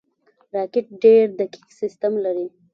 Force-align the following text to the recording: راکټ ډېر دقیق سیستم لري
راکټ 0.55 0.85
ډېر 1.03 1.25
دقیق 1.39 1.65
سیستم 1.79 2.13
لري 2.25 2.47